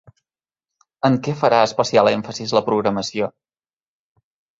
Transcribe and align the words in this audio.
En 1.09 1.17
què 1.27 1.35
farà 1.41 1.59
especial 1.65 2.09
èmfasi 2.13 2.47
la 2.59 2.63
programació? 2.71 3.29